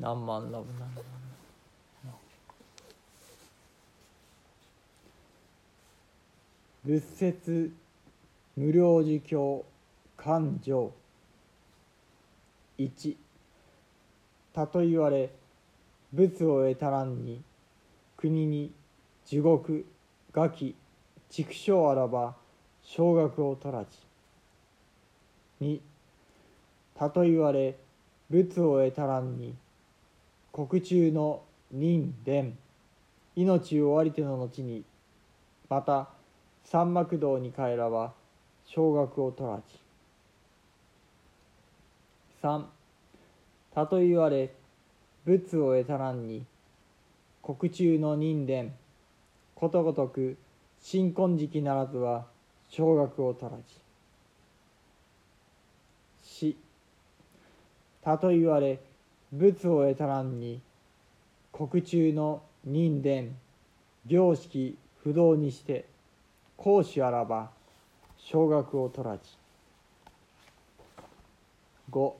[0.00, 1.14] 何万ラブ何万
[6.84, 7.72] 仏説
[8.56, 9.64] 無料儒教
[10.16, 10.92] 勘定
[12.76, 13.16] 一。
[14.52, 15.30] たと言われ
[16.12, 17.42] 仏を得たらんに
[18.16, 18.72] 国に
[19.24, 19.86] 地獄
[20.32, 20.74] 餓鬼
[21.30, 22.34] 畜生あらば
[22.82, 23.98] 少額を取らじ
[25.60, 25.80] 二。
[26.94, 27.76] たと言われ
[28.28, 29.54] 仏を得たらんに
[30.56, 31.42] 国中の
[31.72, 32.56] 人伝。
[33.34, 34.84] 命を終わりての後に
[35.68, 36.10] また
[36.62, 38.12] 三幕道に帰らば
[38.64, 39.76] 少額を取らじ
[42.40, 42.68] 三
[43.74, 44.54] たと言われ
[45.24, 46.44] 仏を得たらんに
[47.42, 48.72] 国中の人伝。
[49.56, 50.36] ことごとく
[50.80, 52.26] 新婚時期ならずは
[52.68, 53.74] 少額を取らじ
[56.22, 56.56] 四
[58.04, 58.78] たと言われ
[59.36, 60.60] 仏を得たらんに
[61.52, 63.34] 国中の人伝
[64.06, 65.86] 良識不動にして
[66.56, 67.50] 講師あらば
[68.16, 69.22] 少額を取らじ
[71.90, 72.16] 五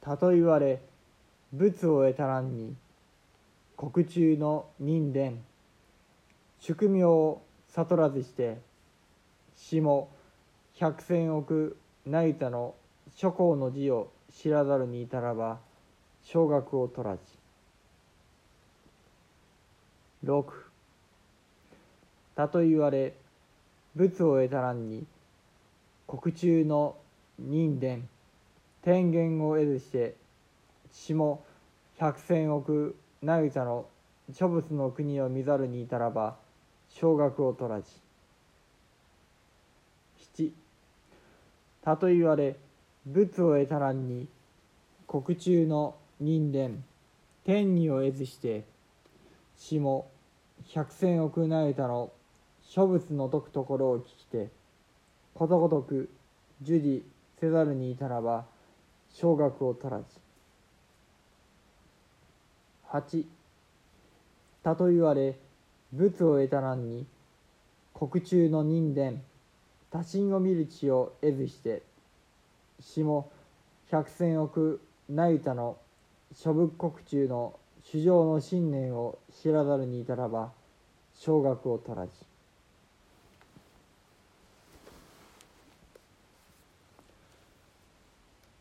[0.00, 0.80] たと言われ
[1.52, 2.74] 仏を得たらんに
[3.76, 5.38] 国中の人伝
[6.60, 8.56] 宿命を悟らずして
[9.54, 10.08] 死も
[10.76, 12.74] 百千億内田の
[13.14, 15.58] 諸行の字を知らざるにいたらば
[16.24, 17.20] 少額を取らじ
[20.24, 20.70] 六。
[22.34, 23.14] たと言われ
[23.94, 25.04] 仏を得たらんに
[26.06, 26.96] 国中の
[27.38, 28.08] 人伝
[28.82, 30.14] 天元を得ずして
[30.92, 31.44] 死も
[31.98, 33.86] 百千億内座の
[34.32, 36.36] 諸仏の国を見ざるにいたらば
[36.88, 37.86] 少額を取らじ
[40.34, 40.52] 七。
[41.82, 42.56] たと言われ
[43.06, 44.28] 仏を得たらんに
[45.08, 46.84] 国中の人伝
[47.44, 48.64] 天にを得ずして
[49.56, 50.08] 死も
[50.68, 52.12] 百千億なゆたの
[52.62, 54.48] 諸仏の説くところを聞きて
[55.34, 56.08] ことごとく
[56.62, 57.04] 受理
[57.40, 58.44] せざるにいたらば
[59.12, 60.04] 少額を取らじ
[62.86, 63.26] 八
[64.62, 65.34] たと言われ
[65.92, 67.04] 仏を得たらんに
[67.94, 69.22] 国中の人伝
[69.90, 71.82] 多神を見る地を得ずして
[72.82, 73.24] 下
[73.90, 75.76] 百千億内田の
[76.34, 80.50] 諸仏国中の主上の信念を知らざるにいたらば
[81.14, 82.12] 少額を取らじ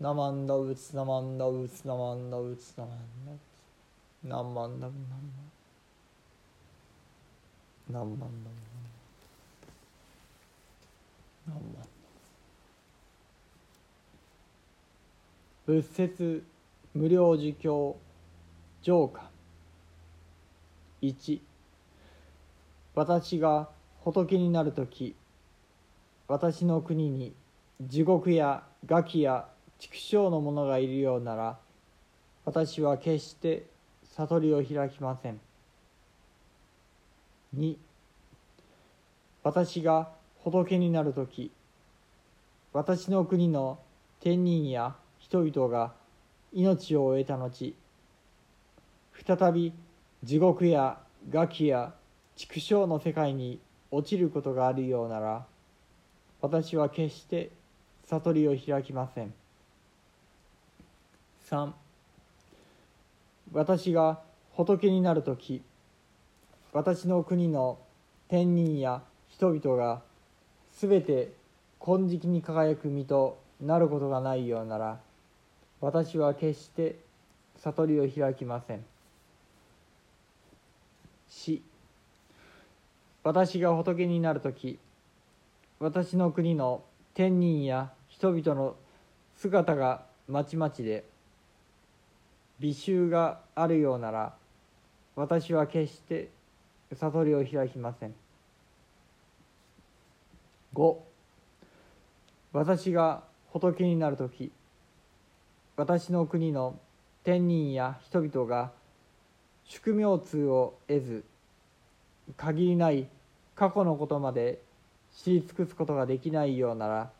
[0.00, 4.92] ナマンダウツナマンダウツナマンダウツナマンダウツナマンダウ
[7.88, 8.52] ナマンダウナマンダウ
[11.48, 11.93] ナマンダ
[15.66, 16.44] 仏説
[16.92, 17.96] 無料儒教
[18.82, 19.22] 上巻
[21.00, 21.40] 1
[22.94, 23.70] 私が
[24.00, 25.14] 仏になる時
[26.28, 27.32] 私の国に
[27.80, 29.48] 地獄や餓鬼や
[29.78, 31.58] 畜生の者がいるようなら
[32.44, 33.64] 私は決して
[34.16, 35.40] 悟りを開きません。
[37.56, 37.76] 2
[39.42, 40.10] 私が
[40.42, 41.50] 仏になる時
[42.74, 43.78] 私の国の
[44.20, 44.94] 天人や
[45.34, 45.92] 人々が
[46.52, 47.74] 命を得た後
[49.26, 49.72] 再び
[50.22, 51.92] 地獄や餓鬼や
[52.36, 53.58] 畜生の世界に
[53.90, 55.44] 落ちることがあるようなら
[56.40, 57.50] 私は決して
[58.04, 59.34] 悟りを開きません。
[61.50, 61.72] 3
[63.52, 64.20] 私が
[64.52, 65.62] 仏になる時
[66.72, 67.78] 私の国の
[68.28, 70.00] 天人や人々が
[70.72, 71.32] すべて
[71.80, 75.00] 金色に輝く身となることがないようなら
[75.84, 76.96] 私は決して
[77.58, 78.82] 悟りを開きません。
[81.28, 81.62] 死
[83.22, 84.78] 私が仏になる時
[85.80, 86.82] 私の国の
[87.12, 88.76] 天人や人々の
[89.36, 91.04] 姿がまちまちで
[92.60, 94.32] 美醜があるようなら
[95.16, 96.30] 私は決して
[96.94, 98.14] 悟りを開きません。
[100.72, 100.96] 5
[102.54, 104.50] 私が仏になる時
[105.76, 106.78] 私の国の
[107.24, 108.70] 天人や人々が
[109.64, 111.24] 宿命通を得ず
[112.36, 113.08] 限りない
[113.56, 114.60] 過去のことまで
[115.16, 117.10] 知り尽くすことができないようなら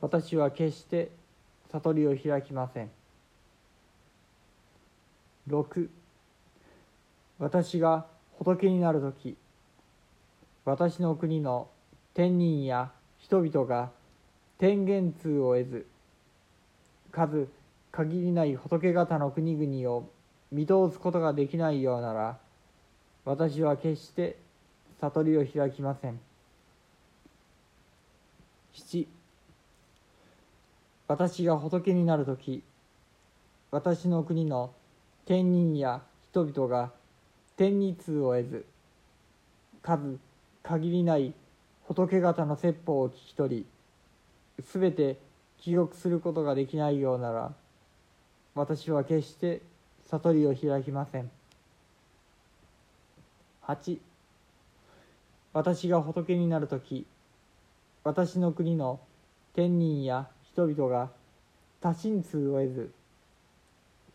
[0.00, 1.10] 私は決して
[1.70, 2.90] 悟りを開きません。
[5.48, 5.88] 6
[7.38, 8.06] 私が
[8.38, 9.36] 仏になる時
[10.64, 11.68] 私の国の
[12.14, 13.90] 天人や人々が
[14.58, 15.86] 天元通を得ず
[17.10, 17.48] 数
[17.92, 20.08] 限りない仏方の国々を
[20.50, 22.38] 見通すことができないようなら
[23.24, 24.36] 私は決して
[25.00, 26.18] 悟りを開きません。
[28.74, 29.06] 7
[31.06, 32.62] 私が仏になる時
[33.70, 34.72] 私の国の
[35.26, 36.00] 天人や
[36.30, 36.90] 人々が
[37.56, 38.64] 天二通を得ず
[39.82, 40.18] 数
[40.62, 41.34] 限りない
[41.86, 45.18] 仏方の説法を聞き取りすべて
[45.60, 47.52] 記憶することができないようなら
[48.54, 49.62] 私は決して
[50.10, 51.30] 悟りを開きません。
[53.66, 53.98] 8
[55.52, 57.06] 私が仏になる時
[58.02, 58.98] 私の国の
[59.54, 61.10] 天人や人々が
[61.80, 62.92] 多神通を得ず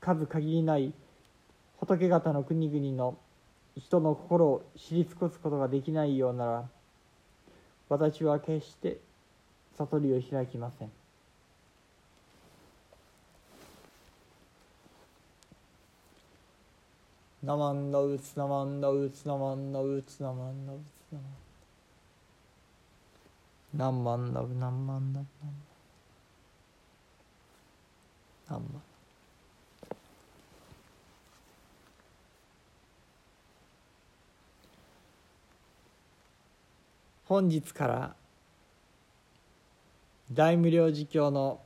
[0.02, 0.94] 数限りない
[1.80, 3.18] 仏方の国々の
[3.78, 6.64] 人の心を知り尽くすことができないようなら
[7.90, 8.98] 私は決して
[9.78, 10.97] 悟りを開きません。
[17.44, 20.80] なまんだうつなまんだうつなまんだうつなまんだう
[21.10, 21.48] つなまんだ。
[23.76, 25.58] 何万だぶ何万だぶ何万
[28.50, 28.82] 何万
[37.26, 38.16] 本日から
[40.32, 41.62] 大無量寿経の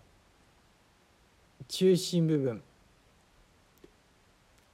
[1.67, 2.63] 中心部分。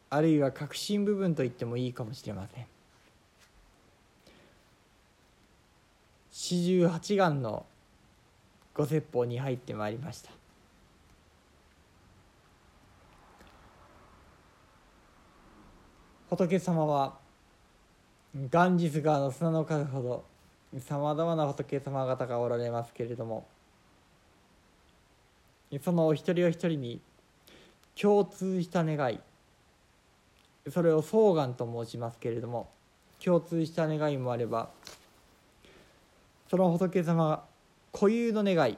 [0.10, 2.66] あるいは核心部分と言ってもいいかもしれません。
[6.32, 7.66] 四十八願の
[8.74, 10.32] ご説法に入ってまいりました。
[16.30, 17.16] 仏様は
[18.50, 20.24] ガンジス川の砂の数ほど
[20.80, 23.48] さまざまな仏様方がおられますけれども
[25.82, 27.00] そのお一人お一人に
[28.00, 29.20] 共通した願い
[30.72, 32.70] それを双眼と申しますけれども
[33.24, 34.70] 共通した願いもあれば
[36.50, 37.44] その仏様
[37.92, 38.78] 固有の願い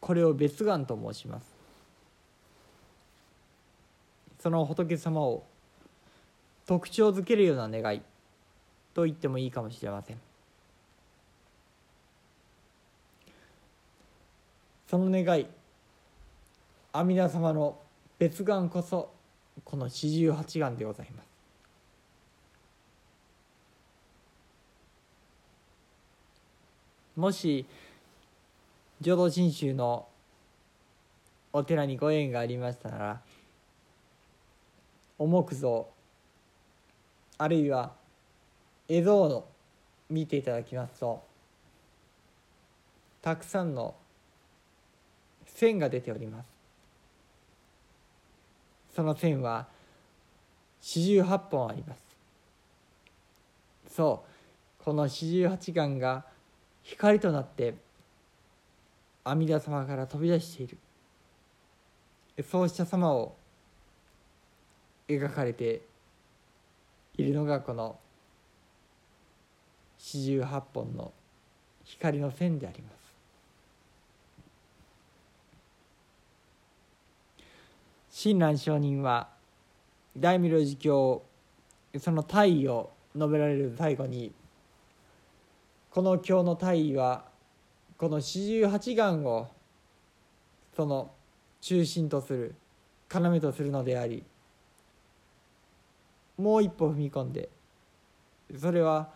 [0.00, 1.46] これを別願と申します。
[4.40, 5.44] その仏様を
[6.66, 8.02] 特徴づけるような願い
[8.94, 10.20] と言ってもいいかもしれません。
[14.88, 15.46] その願い
[16.92, 17.78] 阿弥陀様の
[18.18, 19.15] 別願こそ
[19.64, 21.36] この四十八願でございます。
[27.16, 27.64] もし
[29.00, 30.06] 浄土真宗の
[31.52, 33.20] お寺にご縁がありましたなら
[35.18, 35.88] お木像
[37.38, 37.92] あるいは
[38.86, 39.48] 絵像を
[40.10, 41.24] 見ていただきますと
[43.22, 43.94] たくさんの
[45.46, 46.55] 線が出ております。
[48.96, 49.66] その線は
[50.80, 52.00] 四十八本あります。
[53.94, 54.24] そ
[54.80, 56.24] うこの四十八眼が
[56.82, 57.74] 光となって
[59.22, 60.78] 阿弥陀様から飛び出している。
[62.50, 63.36] そうした様を
[65.08, 65.82] 描かれて
[67.18, 67.98] いるのがこの
[69.98, 71.12] 四十八本の
[71.84, 73.05] 光の線であります。
[78.18, 79.28] 親鸞上人は
[80.16, 81.22] 大無量寿経
[81.98, 84.32] その大意を述べられる最後に
[85.90, 87.26] この経の大意は
[87.98, 89.48] この四十八願を
[90.74, 91.10] その
[91.60, 92.54] 中心とする
[93.14, 94.24] 要とするのであり
[96.38, 97.50] もう一歩踏み込んで
[98.58, 99.10] それは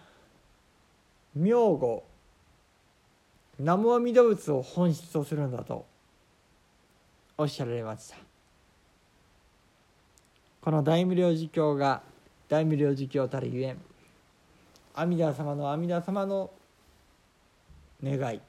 [1.34, 2.04] 名語
[3.58, 5.86] 南無阿弥陀仏を本質とするんだと
[7.38, 8.29] おっしゃられました。
[10.60, 12.02] この大無量寿経が
[12.48, 13.78] 大無量寿経たるゆえん
[14.94, 16.50] 阿弥陀様の阿弥陀様の
[18.02, 18.40] 願い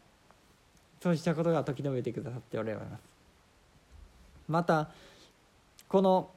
[1.01, 3.11] そうしたことが時述べてくださっておられます。
[4.47, 4.89] また
[5.87, 6.29] この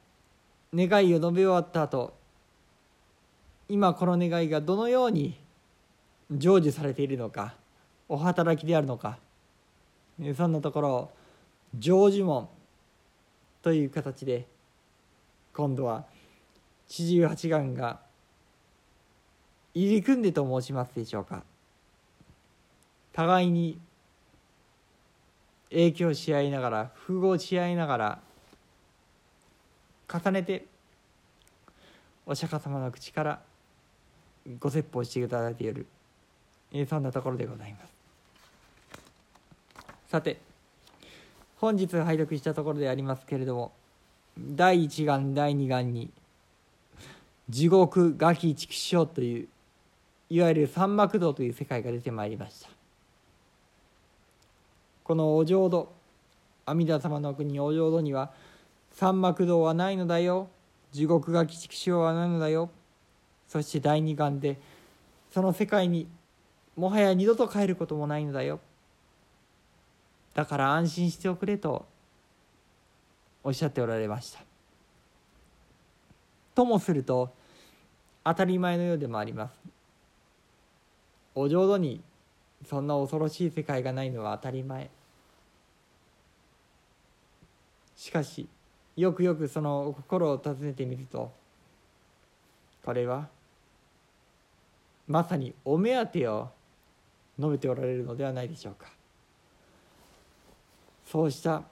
[0.74, 2.14] 願いを述べ終わった後
[3.68, 5.38] 今この願いがどのように
[6.30, 7.54] 成就されているのか
[8.08, 9.18] お働きであるのか
[10.36, 11.10] そんなところを
[11.78, 12.48] 成就門
[13.62, 14.46] という形で
[15.54, 16.04] 今度は
[16.88, 18.00] 四十八願が
[19.72, 21.42] 入り組んでと申しますでしょうか。
[23.12, 23.78] 互いに
[25.70, 28.18] 影響し合いながら符合し合いながら
[30.12, 30.66] 重ねて
[32.26, 33.40] お釈迦様の口から
[34.58, 35.86] ご説法していただいている
[36.88, 37.94] そんなところでございます。
[40.08, 40.40] さて
[41.56, 43.72] 本日拝読したところでありますけれども
[44.38, 46.10] 第一願第二願に
[47.48, 49.48] 地獄餓鬼畜生という
[50.30, 52.68] いわゆる三幕道という世界が出てまいりました。
[55.04, 55.92] このお浄土
[56.66, 58.32] 阿弥陀様の国お浄土には
[58.90, 60.48] 三幕道はないのだよ。
[60.92, 62.70] 地獄が鬼畜生はないのだよ。
[63.46, 64.58] そして第二眼で
[65.30, 66.08] その世界に
[66.76, 68.60] もはや二度と帰ることもないのだよ。
[70.34, 71.86] だから安心しておくれと。
[73.44, 74.40] おっしゃっておられました。
[76.54, 77.32] ともすると
[78.24, 79.54] 当たり前のようでもあります。
[81.34, 82.00] お浄土に
[82.66, 84.90] そんな恐ろしい世界がないのは当たり前。
[87.96, 88.48] しかし
[88.96, 91.32] よくよくその心を尋ねてみると
[92.84, 93.28] これは
[95.06, 96.50] まさにお目当てを
[97.38, 98.88] 述べておられるのではないでしょうか。
[101.06, 101.62] そうした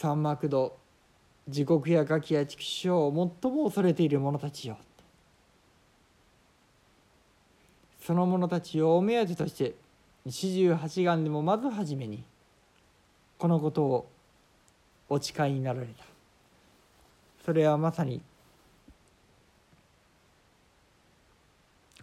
[0.00, 0.78] 三幕道
[1.46, 4.78] 地獄や餓鬼や畜生を最も恐れている者たちよ
[8.00, 9.74] その者たちをお目当てとして
[10.26, 12.24] 四十八願でもまず初めに
[13.36, 14.08] このことを
[15.10, 16.02] お誓いになられた
[17.44, 18.22] それはまさに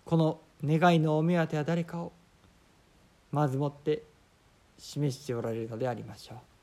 [0.05, 2.11] この願いのお目当ては誰かを
[3.31, 4.03] まずもって
[4.77, 6.56] 示しておられるのでありましょう。